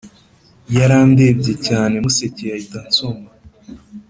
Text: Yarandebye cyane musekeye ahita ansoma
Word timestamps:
Yarandebye 0.77 1.53
cyane 1.67 1.95
musekeye 2.03 2.51
ahita 2.55 2.79
ansoma 2.85 3.29